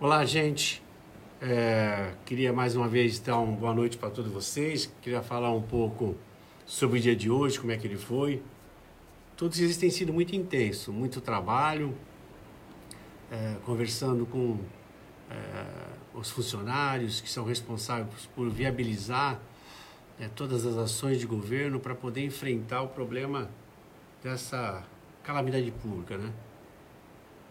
[0.00, 0.80] Olá, gente.
[1.42, 4.88] É, queria mais uma vez dar uma boa noite para todos vocês.
[5.02, 6.16] Queria falar um pouco
[6.64, 8.40] sobre o dia de hoje, como é que ele foi.
[9.36, 11.92] Todos eles têm sido muito intenso, muito trabalho,
[13.28, 14.60] é, conversando com
[15.28, 15.66] é,
[16.14, 19.40] os funcionários que são responsáveis por viabilizar
[20.20, 23.50] é, todas as ações de governo para poder enfrentar o problema
[24.22, 24.86] dessa
[25.24, 26.32] calamidade pública, né?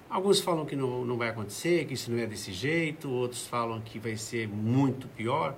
[0.10, 3.82] Alguns falam que não, não vai acontecer, que isso não é desse jeito, outros falam
[3.82, 5.58] que vai ser muito pior.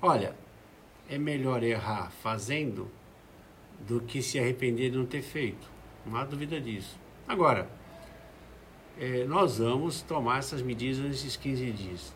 [0.00, 0.36] Olha,
[1.08, 2.90] é melhor errar fazendo
[3.86, 5.70] do que se arrepender de não ter feito.
[6.04, 6.98] Não há dúvida disso.
[7.26, 7.68] Agora,
[8.98, 12.14] é, nós vamos tomar essas medidas nesses 15 dias.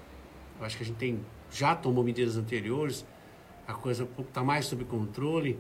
[0.59, 3.06] Eu acho que a gente tem, já tomou medidas anteriores,
[3.66, 5.59] a coisa está mais sob controle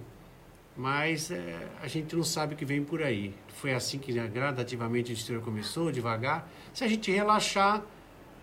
[0.76, 3.34] mas é, a gente não sabe o que vem por aí.
[3.48, 6.48] Foi assim que né, gradativamente a história começou, devagar.
[6.74, 7.82] Se a gente relaxar,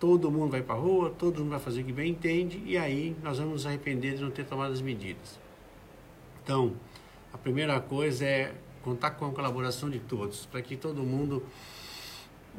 [0.00, 2.76] todo mundo vai para a rua, todo mundo vai fazer o que bem entende, e
[2.76, 5.38] aí nós vamos nos arrepender de não ter tomado as medidas.
[6.42, 6.74] Então,
[7.32, 11.42] a primeira coisa é contar com a colaboração de todos, para que todo mundo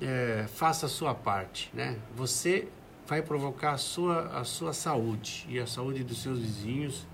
[0.02, 1.70] é, faça a sua parte.
[1.74, 1.98] Né?
[2.16, 2.68] Você
[3.06, 7.06] vai provocar a sua, a sua saúde e a saúde dos seus vizinhos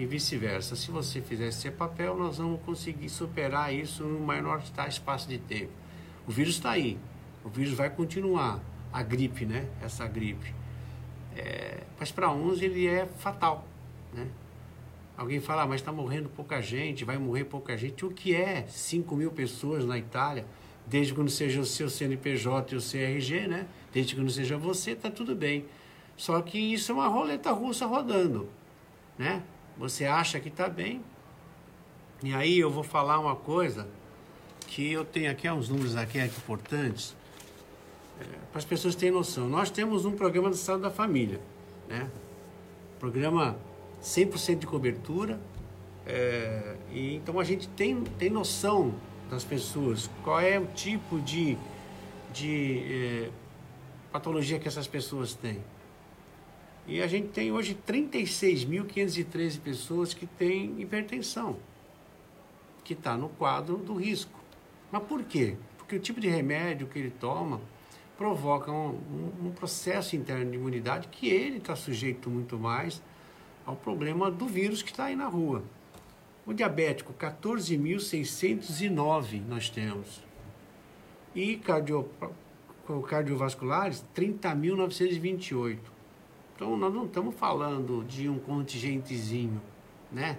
[0.00, 0.74] e vice-versa.
[0.74, 5.72] Se você fizer esse papel, nós vamos conseguir superar isso no maior espaço de tempo.
[6.26, 6.98] O vírus está aí,
[7.44, 9.68] o vírus vai continuar, a gripe, né?
[9.82, 10.54] Essa gripe.
[11.36, 13.68] É, mas para uns ele é fatal,
[14.14, 14.26] né?
[15.18, 18.06] Alguém fala, ah, mas está morrendo pouca gente, vai morrer pouca gente.
[18.06, 20.46] O que é 5 mil pessoas na Itália,
[20.86, 23.66] desde que não seja o seu CNPJ e o CRG, né?
[23.92, 25.66] Desde que não seja você, está tudo bem.
[26.16, 28.48] Só que isso é uma roleta russa rodando,
[29.18, 29.42] né?
[29.78, 31.02] Você acha que está bem.
[32.22, 33.88] E aí eu vou falar uma coisa
[34.66, 37.16] que eu tenho aqui uns números aqui, importantes
[38.20, 39.48] é, para as pessoas terem noção.
[39.48, 41.40] Nós temos um programa de saúde da família,
[41.88, 42.08] né?
[42.98, 43.56] Programa
[44.02, 45.40] 100% de cobertura.
[46.06, 48.94] É, e então a gente tem, tem noção
[49.30, 51.56] das pessoas, qual é o tipo de,
[52.32, 53.30] de é,
[54.10, 55.62] patologia que essas pessoas têm.
[56.90, 61.56] E a gente tem hoje 36.513 pessoas que têm hipertensão,
[62.82, 64.40] que está no quadro do risco.
[64.90, 65.54] Mas por quê?
[65.78, 67.60] Porque o tipo de remédio que ele toma
[68.18, 73.00] provoca um, um, um processo interno de imunidade que ele está sujeito muito mais
[73.64, 75.62] ao problema do vírus que está aí na rua.
[76.44, 80.24] O diabético, 14.609 nós temos.
[81.36, 82.10] E cardio,
[83.06, 85.99] cardiovasculares, 30.928.
[86.60, 89.62] Então nós não estamos falando de um contingentezinho,
[90.12, 90.36] né?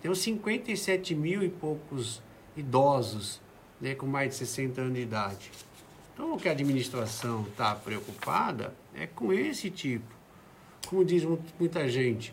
[0.00, 2.22] Temos 57 mil e poucos
[2.56, 3.38] idosos
[3.78, 5.50] né, com mais de 60 anos de idade.
[6.14, 10.06] Então o que a administração está preocupada é com esse tipo.
[10.86, 11.22] Como diz
[11.60, 12.32] muita gente,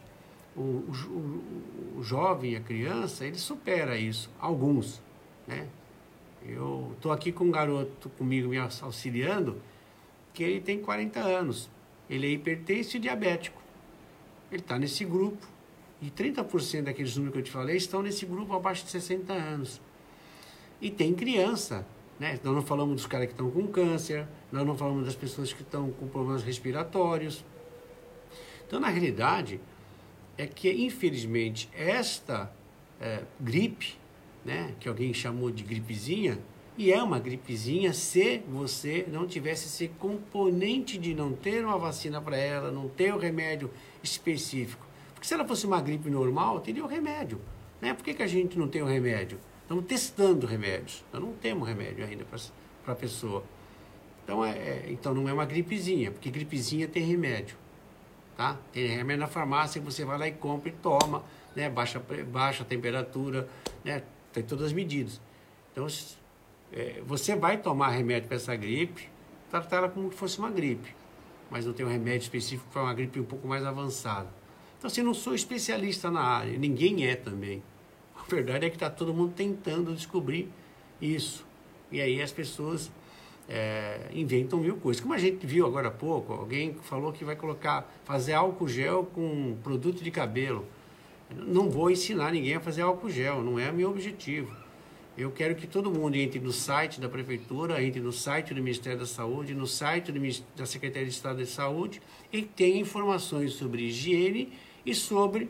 [0.56, 5.02] o, o, o jovem, a criança, ele supera isso, alguns,
[5.46, 5.68] né?
[6.46, 9.62] Eu estou aqui com um garoto comigo me auxiliando,
[10.34, 11.70] que ele tem 40 anos.
[12.10, 13.62] Ele é hipertenso e diabético.
[14.52, 15.48] Ele está nesse grupo.
[16.02, 19.82] E 30% daqueles números que eu te falei estão nesse grupo abaixo de 60 anos.
[20.82, 21.86] E tem criança.
[22.20, 22.40] Né?
[22.44, 25.62] Nós não falamos dos caras que estão com câncer, nós não falamos das pessoas que
[25.62, 27.46] estão com problemas respiratórios.
[28.68, 29.60] Então, na realidade,
[30.38, 32.52] é que, infelizmente, esta
[33.00, 33.98] é, gripe,
[34.44, 36.40] né, que alguém chamou de gripezinha,
[36.80, 42.22] e é uma gripezinha se você não tivesse esse componente de não ter uma vacina
[42.22, 43.70] para ela, não ter o remédio
[44.02, 44.88] específico.
[45.14, 47.42] Porque se ela fosse uma gripe normal, teria o remédio.
[47.82, 47.94] Né?
[47.94, 49.38] Por que, que a gente não tem o remédio?
[49.64, 51.04] Estamos testando remédios.
[51.12, 53.44] Nós não temos remédio ainda para a pessoa.
[54.24, 57.58] Então, é, é, então não é uma gripezinha, porque gripezinha tem remédio.
[58.38, 58.58] Tá?
[58.72, 61.70] Tem remédio na farmácia você vai lá e compra e toma, né?
[61.70, 62.02] baixa,
[62.32, 63.50] baixa a temperatura,
[63.84, 64.02] né?
[64.32, 65.20] tem todas as medidas.
[65.74, 65.86] Então,
[66.72, 69.10] é, você vai tomar remédio para essa gripe,
[69.50, 70.96] tratar ela como se fosse uma gripe,
[71.50, 74.28] mas não tem um remédio específico para uma gripe um pouco mais avançada.
[74.78, 77.62] Então, assim, não sou especialista na área, ninguém é também.
[78.16, 80.50] A verdade é que está todo mundo tentando descobrir
[81.02, 81.46] isso.
[81.92, 82.92] E aí as pessoas
[83.48, 85.02] é, inventam mil coisas.
[85.02, 89.04] Como a gente viu agora há pouco, alguém falou que vai colocar, fazer álcool gel
[89.06, 90.66] com produto de cabelo.
[91.36, 94.56] Não vou ensinar ninguém a fazer álcool gel, não é meu objetivo.
[95.20, 99.00] Eu quero que todo mundo entre no site da Prefeitura, entre no site do Ministério
[99.00, 100.20] da Saúde, no site do,
[100.56, 102.02] da Secretaria de Estado de Saúde
[102.32, 104.54] e tenha informações sobre higiene
[104.86, 105.50] e sobre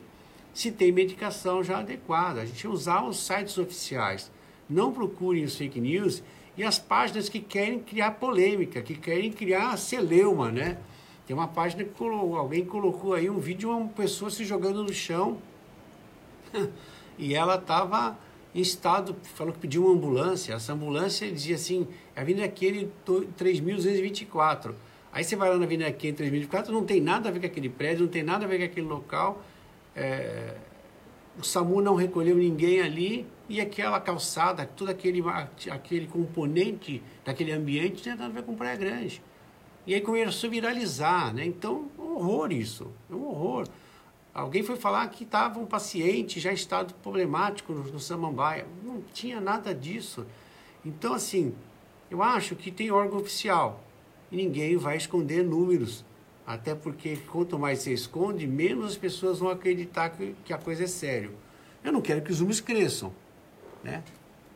[0.55, 2.41] se tem medicação já adequada.
[2.41, 4.31] A gente usar os sites oficiais.
[4.67, 6.23] não procurem os fake news
[6.57, 10.79] e as páginas que querem criar polêmica, que querem criar celeuma, né?
[11.27, 14.83] Tem uma página que colocou, alguém colocou aí um vídeo de uma pessoa se jogando
[14.83, 15.37] no chão
[17.19, 18.17] e ela estava
[18.53, 20.53] em estado, falou que pediu uma ambulância.
[20.53, 22.91] Essa ambulância dizia assim: a Avenida Aquele
[23.37, 24.75] 3224.
[25.11, 27.69] Aí você vai lá na Avenida Aquele 3024, não tem nada a ver com aquele
[27.69, 29.41] prédio, não tem nada a ver com aquele local.
[29.95, 30.55] É,
[31.39, 35.23] o SAMU não recolheu ninguém ali e aquela calçada, todo aquele,
[35.71, 39.21] aquele componente daquele ambiente não tem nada a ver com Praia Grande.
[39.87, 41.45] E aí começou a viralizar, né?
[41.45, 43.67] Então, um horror isso, é um horror.
[44.33, 48.65] Alguém foi falar que estava um paciente já em estado problemático no, no Samambaia.
[48.83, 50.25] Não tinha nada disso.
[50.85, 51.53] Então, assim,
[52.09, 53.83] eu acho que tem órgão oficial
[54.31, 56.05] e ninguém vai esconder números.
[56.45, 60.83] Até porque quanto mais você esconde, menos as pessoas vão acreditar que, que a coisa
[60.83, 61.31] é sério.
[61.83, 63.13] Eu não quero que os números cresçam,
[63.83, 64.03] né?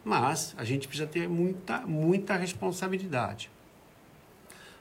[0.03, 3.49] Mas a gente precisa ter muita, muita responsabilidade.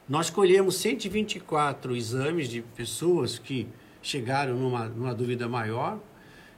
[0.09, 3.69] Nós colhemos 124 exames de pessoas que
[4.03, 5.99] chegaram numa, numa dúvida maior.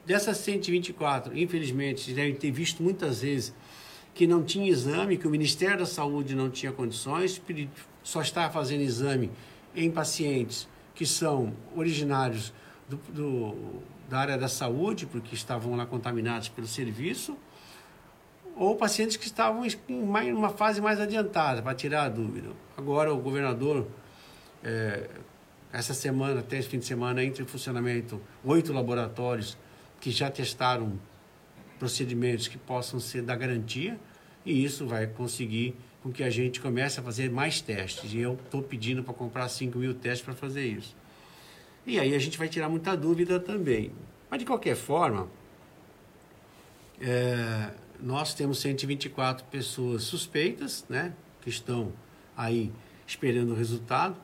[0.05, 3.55] Dessas 124, infelizmente, devem ter visto muitas vezes
[4.15, 7.41] que não tinha exame, que o Ministério da Saúde não tinha condições,
[8.03, 9.31] só está fazendo exame
[9.75, 12.53] em pacientes que são originários
[12.89, 17.37] do, do, da área da saúde, porque estavam lá contaminados pelo serviço,
[18.57, 22.51] ou pacientes que estavam em uma fase mais adiantada, para tirar a dúvida.
[22.77, 23.89] Agora, o governador
[24.63, 25.09] é,
[25.75, 29.59] essa semana, até esse fim de semana, entra em funcionamento oito laboratórios
[30.01, 30.99] que já testaram
[31.81, 33.99] procedimentos que possam ser da garantia
[34.47, 38.13] e isso vai conseguir com que a gente comece a fazer mais testes.
[38.13, 40.95] E eu estou pedindo para comprar 5 mil testes para fazer isso.
[41.85, 43.91] E aí a gente vai tirar muita dúvida também.
[44.31, 45.29] Mas de qualquer forma,
[47.01, 47.71] é,
[48.01, 51.13] nós temos 124 pessoas suspeitas, né,
[51.43, 51.93] que estão
[52.37, 52.71] aí
[53.07, 54.17] esperando o resultado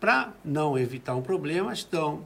[0.00, 2.24] para não evitar um problema, estão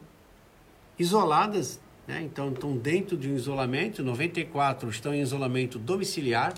[0.97, 2.23] isoladas, né?
[2.23, 6.55] então estão dentro de um isolamento, 94 estão em isolamento domiciliar,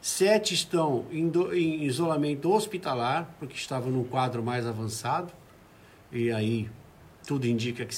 [0.00, 5.32] 7 estão em, do, em isolamento hospitalar, porque estavam num quadro mais avançado,
[6.10, 6.70] e aí
[7.26, 7.94] tudo indica que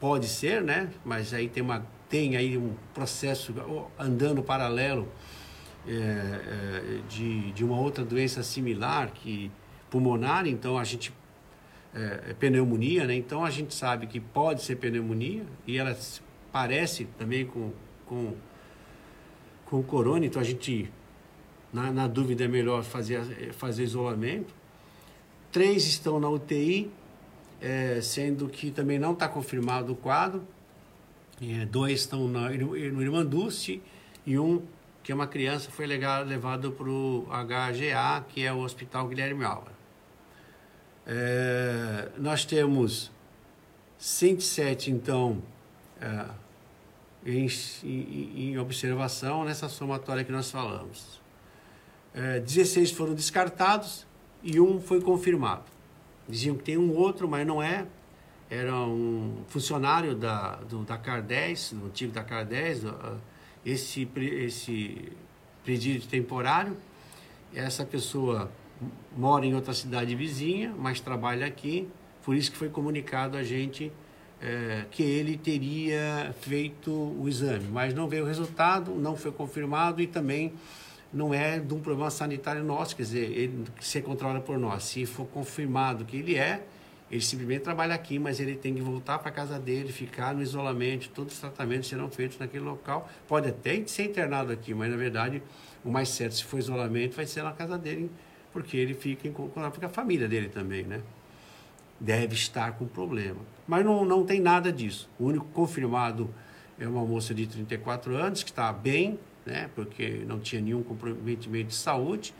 [0.00, 0.90] pode ser, né?
[1.04, 3.52] mas aí tem, uma, tem aí um processo
[3.98, 5.08] andando paralelo
[5.86, 9.50] é, é, de, de uma outra doença similar que
[9.88, 11.12] pulmonar, então a gente
[11.96, 13.14] é, é, pneumonia, né?
[13.14, 15.96] Então a gente sabe que pode ser pneumonia e ela
[16.52, 17.72] parece também com,
[18.04, 18.34] com,
[19.64, 20.92] com corona, então a gente,
[21.72, 24.54] na, na dúvida, é melhor fazer, fazer isolamento.
[25.50, 26.90] Três estão na UTI,
[27.62, 30.46] é, sendo que também não está confirmado o quadro.
[31.40, 33.82] É, dois estão na, no Irmanduce
[34.26, 34.62] e um,
[35.02, 39.75] que é uma criança, foi levado para o HGA, que é o Hospital Guilherme Alva.
[41.06, 43.12] É, nós temos
[43.98, 45.40] 107, então,
[46.00, 46.26] é,
[47.24, 47.48] em,
[47.84, 51.20] em, observação nessa somatória que nós falamos.
[52.12, 54.06] É, 16 foram descartados
[54.42, 55.64] e um foi confirmado.
[56.28, 57.86] Diziam que tem um outro, mas não é.
[58.50, 62.82] Era um funcionário da, do Dakar 10, do antigo Dakar 10,
[63.64, 65.12] esse, esse
[65.64, 66.76] presídio temporário.
[67.54, 68.50] Essa pessoa
[69.16, 71.88] mora em outra cidade vizinha, mas trabalha aqui.
[72.22, 73.92] Por isso que foi comunicado a gente
[74.40, 80.02] é, que ele teria feito o exame, mas não veio o resultado, não foi confirmado
[80.02, 80.52] e também
[81.12, 84.84] não é de um problema sanitário nosso, quer dizer, ele se controla por nós.
[84.84, 86.62] Se for confirmado que ele é,
[87.10, 91.08] ele simplesmente trabalha aqui, mas ele tem que voltar para casa dele, ficar no isolamento,
[91.10, 93.08] todos os tratamentos serão feitos naquele local.
[93.28, 95.42] Pode até ser internado aqui, mas na verdade
[95.84, 98.10] o mais certo, se for isolamento, vai ser na casa dele
[98.56, 101.02] porque ele fica em contato com a família dele também, né?
[102.00, 103.36] Deve estar com problema.
[103.68, 105.10] Mas não, não tem nada disso.
[105.18, 106.34] O único confirmado
[106.78, 109.68] é uma moça de 34 anos que está bem, né?
[109.74, 112.34] Porque não tinha nenhum comprometimento de saúde.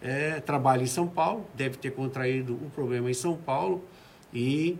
[0.00, 3.84] É, trabalha em São Paulo, deve ter contraído o problema em São Paulo
[4.32, 4.78] e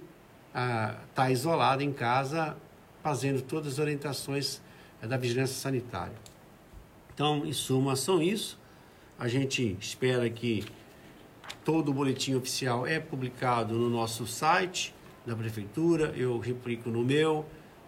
[0.52, 2.56] está ah, isolada em casa,
[3.02, 4.62] fazendo todas as orientações
[5.02, 6.14] é, da vigilância sanitária.
[7.12, 8.56] Então, em suma, são isso.
[9.18, 10.64] A gente espera que
[11.64, 14.94] todo o boletim oficial é publicado no nosso site
[15.24, 17.44] da prefeitura, eu replico no meu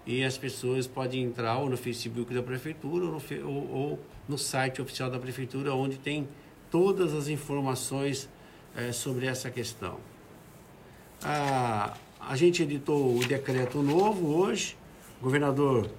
[0.06, 4.38] e as pessoas podem entrar ou no Facebook da prefeitura ou no, ou, ou no
[4.38, 6.26] site oficial da prefeitura, onde tem
[6.70, 8.28] todas as informações
[8.74, 9.98] é, sobre essa questão.
[11.22, 14.76] A gente editou o decreto novo hoje,
[15.20, 15.90] o governador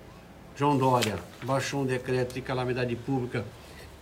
[0.56, 3.46] João Dória baixou um decreto de calamidade pública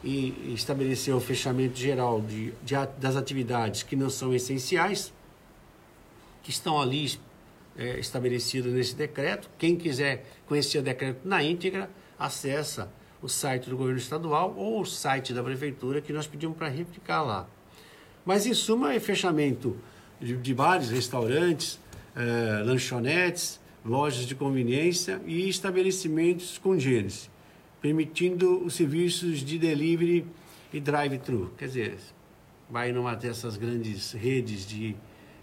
[0.03, 5.13] e estabeleceu o fechamento geral de, de, das atividades que não são essenciais,
[6.43, 7.19] que estão ali
[7.77, 9.49] é, estabelecidas nesse decreto.
[9.57, 14.85] Quem quiser conhecer o decreto na íntegra, acessa o site do governo estadual ou o
[14.85, 17.47] site da prefeitura que nós pedimos para replicar lá.
[18.23, 19.75] Mas, em suma, é fechamento
[20.19, 21.79] de, de bares, restaurantes,
[22.15, 27.29] é, lanchonetes, lojas de conveniência e estabelecimentos congêneres
[27.87, 30.27] permitindo os serviços de delivery
[30.73, 31.53] e drive-thru.
[31.57, 31.97] Quer dizer,
[32.69, 34.93] vai numa dessas grandes redes de,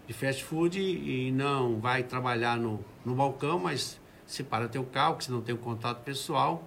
[0.05, 5.23] de fast food e, não vai trabalhar no, no balcão, mas separa teu carro, que
[5.23, 6.63] você não tem o contato pessoal,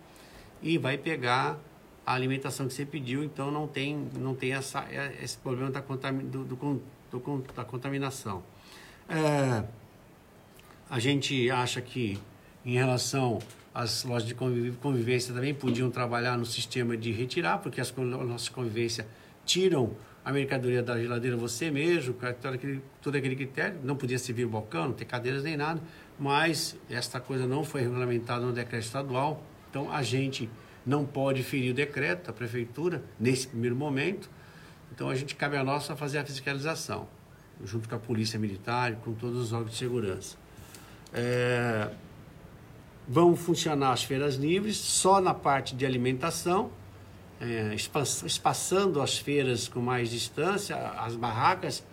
[0.61, 1.56] e vai pegar
[2.04, 4.85] a alimentação que você pediu, então não tem, não tem essa,
[5.23, 8.42] esse problema da, do, do, do, da contaminação.
[9.08, 9.62] É,
[10.90, 12.18] a gente acha que,
[12.64, 13.38] em relação
[13.78, 19.06] as lojas de convivência também podiam trabalhar no sistema de retirar, porque as nossas convivência
[19.47, 19.92] tiram
[20.25, 24.49] a mercadoria da geladeira você mesmo, todo aquele, todo aquele critério, não podia servir o
[24.49, 25.80] balcão, não ter cadeiras nem nada,
[26.18, 30.50] mas esta coisa não foi regulamentada no decreto estadual, então a gente
[30.85, 34.28] não pode ferir o decreto da prefeitura nesse primeiro momento,
[34.92, 37.08] então a gente cabe a nós a fazer a fiscalização,
[37.64, 40.37] junto com a polícia militar com todos os órgãos de segurança.
[41.14, 41.88] É,
[43.09, 46.71] vão funcionar as feiras livres só na parte de alimentação,
[47.41, 51.85] é, espaçando as feiras com mais distância, as barracas,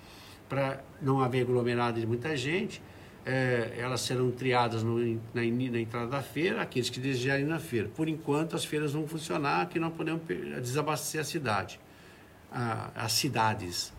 [0.50, 2.82] para não haver aglomerado de muita gente.
[3.26, 5.00] É, elas serão triadas no,
[5.34, 7.90] na, na, entrada da feira, aqueles que desejarem na feira.
[7.96, 10.22] Por enquanto, as feiras vão funcionar, que não podemos
[10.62, 11.80] desabastecer a cidade,
[12.52, 13.92] a, as cidades.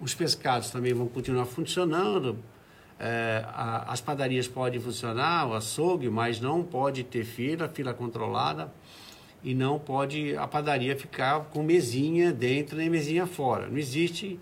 [0.00, 2.38] Os pescados também vão continuar funcionando,
[3.00, 8.70] é, a, as padarias podem funcionar, o açougue, mas não pode ter fila, fila controlada,
[9.42, 13.68] e não pode a padaria ficar com mesinha dentro nem mesinha fora.
[13.68, 14.38] Não existe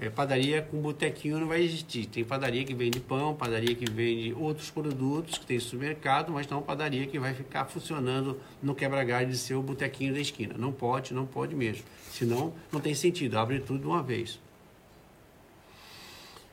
[0.00, 2.06] é, padaria com botequinho, não vai existir.
[2.06, 6.62] Tem padaria que vende pão, padaria que vende outros produtos, que tem supermercado, mas não
[6.62, 10.54] padaria que vai ficar funcionando no quebra-galho de ser o botequinho da esquina.
[10.56, 11.84] Não pode, não pode mesmo.
[12.12, 14.38] Senão, não tem sentido, abre tudo de uma vez.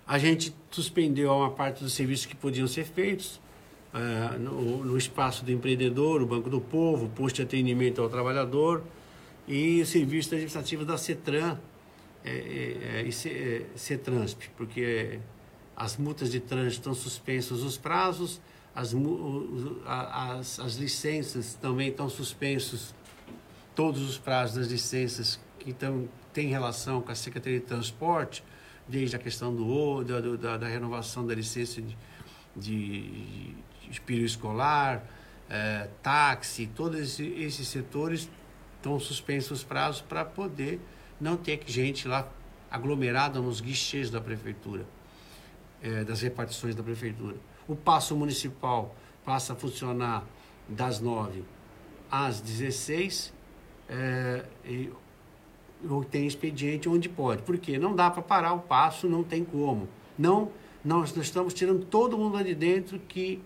[0.08, 3.42] A gente suspendeu uma parte dos serviços que podiam ser feitos
[3.94, 8.84] uh, no, no, espaço do empreendedor, o Banco do Povo, posto de atendimento ao trabalhador
[9.48, 11.60] e o serviço administrativo da CETRAN
[12.24, 15.20] é, é, é, é CETRANSP, porque
[15.76, 18.40] as multas de trânsito estão suspensas os prazos,
[18.76, 18.94] as,
[19.86, 22.94] as, as licenças também estão suspensos
[23.74, 28.44] todos os prazos das licenças que estão, têm relação com a Secretaria de Transporte,
[28.88, 31.98] desde a questão do, da, da, da renovação da licença de,
[32.56, 35.04] de, período escolar,
[35.50, 38.30] é, táxi, todos esses, esses setores
[38.76, 40.80] estão suspensos os prazos para poder
[41.20, 42.28] não ter gente lá
[42.70, 44.86] aglomerada nos guichês da prefeitura,
[45.82, 47.36] é, das repartições da prefeitura.
[47.68, 50.24] O passo municipal passa a funcionar
[50.68, 51.44] das 9
[52.12, 53.34] às 16
[53.90, 54.92] é, e
[55.90, 57.42] ou tem expediente onde pode.
[57.44, 59.88] Porque não dá para parar o passo, não tem como.
[60.18, 60.52] Não,
[60.84, 63.42] nós, nós estamos tirando todo mundo lá de dentro que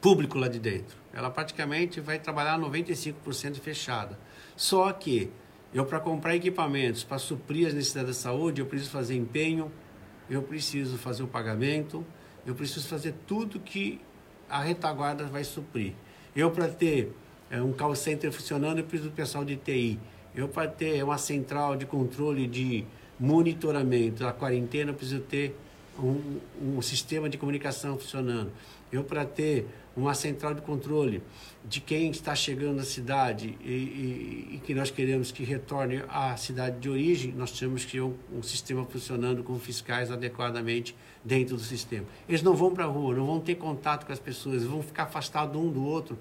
[0.00, 0.96] público lá de dentro.
[1.12, 4.18] Ela praticamente vai trabalhar 95% fechada.
[4.56, 5.30] Só que
[5.72, 9.70] eu para comprar equipamentos para suprir as necessidades da saúde, eu preciso fazer empenho,
[10.28, 12.04] eu preciso fazer o pagamento,
[12.44, 14.00] eu preciso fazer tudo que
[14.50, 15.94] a retaguarda vai suprir.
[16.34, 17.14] Eu para ter
[17.50, 19.98] é, um call center funcionando, eu preciso do pessoal de TI.
[20.34, 22.84] Eu, para ter uma central de controle de
[23.18, 25.56] monitoramento da quarentena, preciso ter
[25.98, 26.40] um,
[26.76, 28.52] um sistema de comunicação funcionando.
[28.90, 31.22] Eu, para ter uma central de controle
[31.64, 36.36] de quem está chegando na cidade e, e, e, que nós queremos que retorne à
[36.36, 41.56] cidade de origem, nós temos que ter um, um sistema funcionando com fiscais adequadamente dentro
[41.56, 42.06] do sistema.
[42.28, 45.04] Eles não vão para a rua, não vão ter contato com as pessoas, vão ficar
[45.04, 46.18] afastados um do outro,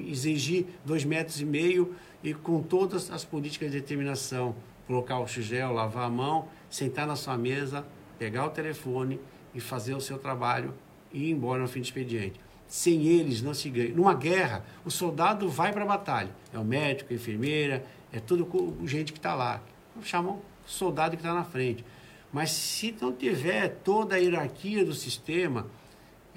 [0.00, 4.54] exigir dois metros e meio e com todas as políticas de determinação,
[4.86, 7.84] colocar o gel, lavar a mão, sentar na sua mesa,
[8.18, 9.20] pegar o telefone
[9.54, 10.74] e fazer o seu trabalho
[11.12, 12.40] e ir embora no fim do expediente.
[12.66, 13.94] Sem eles não se ganha.
[13.94, 16.30] Numa guerra, o soldado vai para a batalha.
[16.52, 19.62] É o médico, a enfermeira, é tudo gente que está lá.
[20.02, 21.84] Chamam soldado que está na frente.
[22.30, 25.66] Mas se não tiver toda a hierarquia do sistema,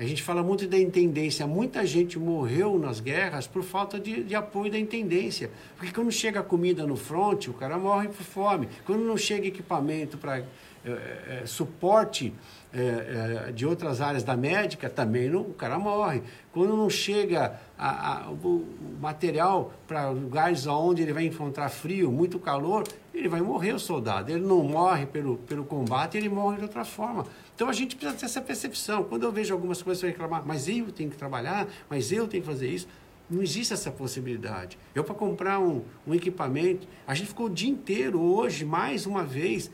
[0.01, 1.45] A gente fala muito da intendência.
[1.45, 5.51] Muita gente morreu nas guerras por falta de, de apoio da intendência.
[5.77, 8.67] Porque quando chega comida no front, o cara morre por fome.
[8.83, 10.43] Quando não chega equipamento para
[10.83, 12.33] é, é, suporte
[12.73, 16.23] é, é, de outras áreas da médica, também não, o cara morre.
[16.51, 18.65] Quando não chega a, a, o,
[18.99, 22.83] material para lugares onde ele vai encontrar frio, muito calor,
[23.13, 24.31] ele vai morrer o soldado.
[24.31, 27.25] Ele não morre pelo, pelo combate, ele morre de outra forma.
[27.53, 29.03] Então a gente precisa ter essa percepção.
[29.03, 32.49] Quando eu vejo algumas coisas reclamar, mas eu tenho que trabalhar, mas eu tenho que
[32.49, 32.87] fazer isso.
[33.29, 34.77] Não existe essa possibilidade.
[34.93, 39.23] Eu, para comprar um, um equipamento, a gente ficou o dia inteiro, hoje, mais uma
[39.23, 39.71] vez,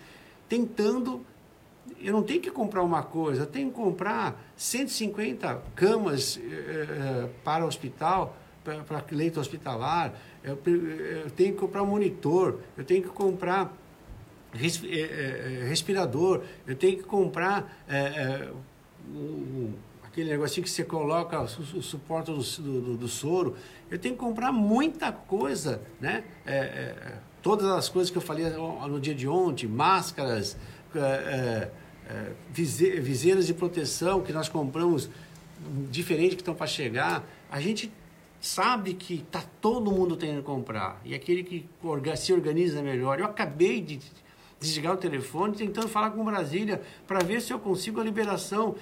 [0.48, 1.25] tentando
[2.01, 7.66] eu não tenho que comprar uma coisa, eu tenho que comprar 150 camas eh, para
[7.66, 10.13] hospital, para, leito hospitalar,
[10.44, 13.74] eu, eu, tenho que comprar um monitor, eu tenho que comprar
[14.51, 17.77] res, eh, eh, respirador, eu tenho que comprar
[19.10, 19.74] um,
[20.04, 23.56] aquele negocinho que você coloca, o, suporte do, do, do, soro,
[23.89, 26.24] eu tenho que comprar muita coisa, né?
[27.48, 30.58] Todas as coisas que eu falei no dia de ontem, máscaras,
[30.94, 31.72] é,
[32.10, 35.10] é, viseiras de proteção que nós compramos
[35.89, 37.89] diferente que estão para chegar, a gente
[38.42, 41.00] sabe que está todo mundo tendo que comprar.
[41.06, 41.66] E aquele que
[42.18, 43.18] se organiza melhor.
[43.18, 44.01] Eu acabei de
[44.60, 48.75] desligar o telefone tentando falar com Brasília para ver se eu consigo a liberação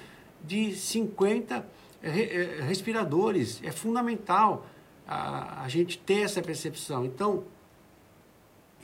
[0.43, 1.63] de 50
[2.01, 3.61] é, respiradores.
[3.63, 4.65] É fundamental
[5.07, 7.05] a, a gente ter essa percepção.
[7.05, 7.43] Então,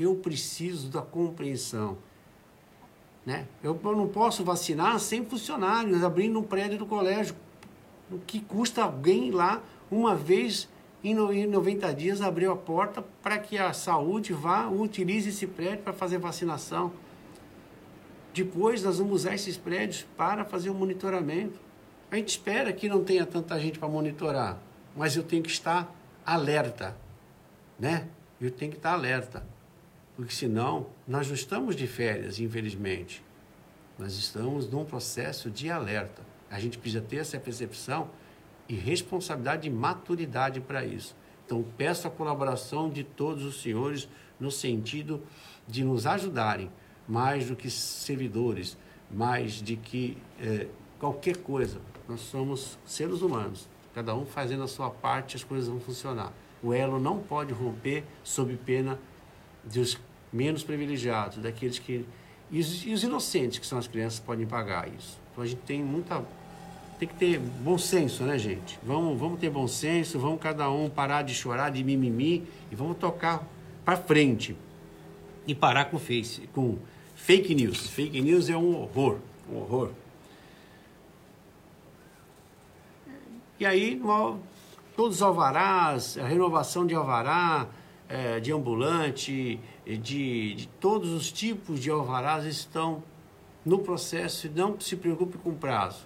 [0.01, 1.97] eu preciso da compreensão.
[3.25, 3.47] Né?
[3.63, 7.35] Eu, eu não posso vacinar sem funcionários, abrindo um prédio do colégio.
[8.11, 10.67] O que custa alguém lá, uma vez
[11.03, 15.47] em, no, em 90 dias, abrir a porta para que a saúde vá, utilize esse
[15.47, 16.91] prédio para fazer vacinação.
[18.33, 21.59] Depois nós vamos usar esses prédios para fazer o monitoramento.
[22.09, 24.57] A gente espera que não tenha tanta gente para monitorar,
[24.95, 25.93] mas eu tenho que estar
[26.25, 26.97] alerta,
[27.79, 28.07] né?
[28.39, 29.45] Eu tenho que estar alerta
[30.21, 33.23] porque senão nós não estamos de férias, infelizmente.
[33.97, 36.21] Nós estamos num processo de alerta.
[36.47, 38.07] A gente precisa ter essa percepção
[38.69, 41.15] e responsabilidade e maturidade para isso.
[41.43, 44.07] Então, peço a colaboração de todos os senhores
[44.39, 45.23] no sentido
[45.67, 46.71] de nos ajudarem,
[47.07, 48.77] mais do que servidores,
[49.09, 50.67] mais de que é,
[50.99, 51.81] qualquer coisa.
[52.07, 56.31] Nós somos seres humanos, cada um fazendo a sua parte, as coisas vão funcionar.
[56.61, 58.99] O elo não pode romper sob pena
[59.63, 59.97] dos
[60.31, 62.05] menos privilegiados, daqueles que.
[62.49, 65.19] E os, e os, inocentes, que são as crianças, podem pagar isso.
[65.31, 66.23] Então a gente tem muita.
[66.99, 68.77] Tem que ter bom senso, né, gente?
[68.83, 72.97] Vamos, vamos ter bom senso, vamos cada um parar de chorar, de mimimi e vamos
[72.97, 73.47] tocar
[73.83, 74.55] para frente.
[75.47, 76.77] E parar com, face, com
[77.15, 77.89] fake news.
[77.89, 79.17] Fake news é um horror.
[79.51, 79.89] Um horror.
[83.59, 83.99] E aí,
[84.95, 87.67] todos os alvarás, a renovação de alvará,
[88.09, 93.03] é, de ambulante, de, de todos os tipos de alvarás estão
[93.65, 96.05] no processo e não se preocupe com o prazo.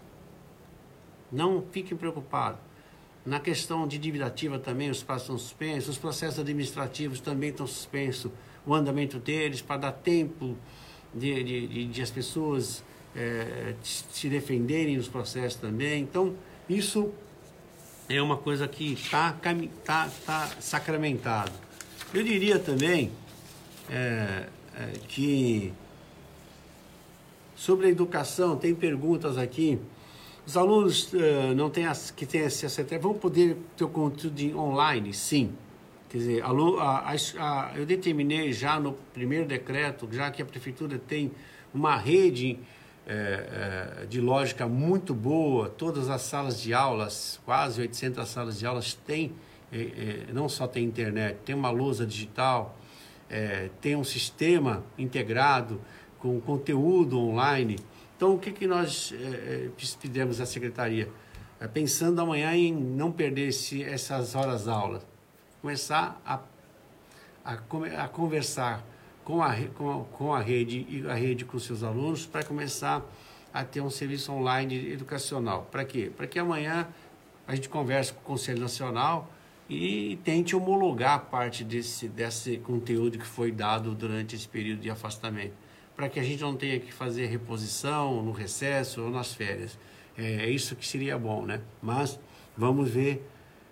[1.32, 2.60] Não fiquem preocupados.
[3.26, 7.66] Na questão de dívida ativa também, os prazos estão suspensos, os processos administrativos também estão
[7.66, 8.32] suspensos,
[8.66, 10.56] o andamento deles, para dar tempo
[11.14, 12.84] de, de, de, de as pessoas
[13.16, 16.04] é, se defenderem nos processos também.
[16.04, 16.36] Então,
[16.70, 17.12] isso
[18.08, 19.34] é uma coisa que está
[19.84, 21.52] tá, tá sacramentado.
[22.14, 23.12] Eu diria também
[23.90, 25.74] é, é, que
[27.56, 29.80] sobre a educação, tem perguntas aqui.
[30.46, 34.60] Os alunos uh, não têm as, que têm acesso a vão poder ter o conteúdo
[34.60, 35.14] online?
[35.14, 35.54] Sim.
[36.10, 41.00] Quer dizer, a, a, a, eu determinei já no primeiro decreto, já que a prefeitura
[41.00, 41.32] tem
[41.74, 42.60] uma rede
[43.08, 48.66] é, é, de lógica muito boa, todas as salas de aulas, quase 800 salas de
[48.66, 49.34] aulas têm,
[49.72, 52.78] é, não só tem internet, tem uma lousa digital,
[53.30, 55.82] é, tem um sistema integrado
[56.20, 57.78] com conteúdo online.
[58.16, 59.70] Então, o que, que nós é, é
[60.02, 61.10] pedimos à secretaria?
[61.60, 65.02] É, pensando amanhã em não perder esse, essas horas aula,
[65.62, 66.40] começar a,
[67.44, 67.54] a,
[68.04, 68.86] a conversar
[69.24, 73.04] com a, com, com a rede e a rede com seus alunos para começar
[73.54, 75.68] a ter um serviço online educacional.
[75.72, 76.12] Para quê?
[76.16, 76.88] Para que amanhã
[77.48, 79.30] a gente converse com o Conselho Nacional
[79.70, 85.54] e tente homologar parte desse, desse conteúdo que foi dado durante esse período de afastamento,
[85.96, 89.78] para que a gente não tenha que fazer reposição no recesso ou nas férias.
[90.18, 91.62] É, é isso que seria bom, né?
[91.82, 92.20] Mas
[92.56, 93.28] vamos ver.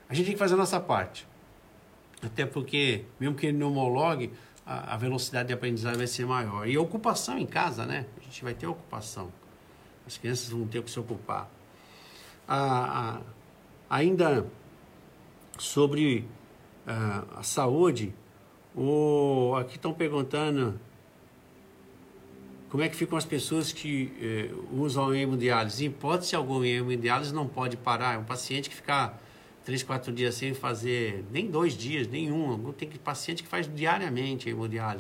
[0.10, 1.28] A gente tem que fazer a nossa parte.
[2.22, 4.32] Até porque, mesmo que ele não homologue,
[4.66, 6.68] a, a velocidade de aprendizagem vai ser maior.
[6.68, 8.06] E a ocupação em casa, né?
[8.20, 9.32] A gente vai ter ocupação.
[10.08, 11.50] As crianças vão ter que se ocupar.
[12.48, 13.22] a, a,
[13.90, 14.46] ainda
[15.58, 16.28] sobre
[16.86, 18.14] a, a saúde,
[18.76, 20.80] o, aqui estão perguntando
[22.70, 25.86] como é que ficam as pessoas que eh, usam hemodiálise.
[25.86, 28.16] Em hipótese alguma, hemodiálise não pode parar.
[28.16, 29.22] É um paciente que ficar
[29.64, 32.72] três, quatro dias sem fazer, nem dois dias, nenhum.
[32.72, 34.92] Tem paciente que faz diariamente hemodiálise.